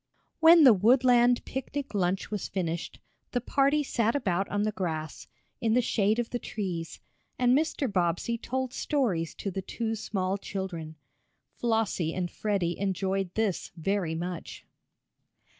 [0.39, 2.99] When the woodland picnic lunch was finished,
[3.33, 5.27] the party sat about on the grass,
[5.59, 6.99] in the shade of the trees,
[7.37, 7.85] and Mr.
[7.87, 10.95] Bobbsey told stories to the two small children.
[11.53, 14.65] Flossie and Freddie enjoyed this very much.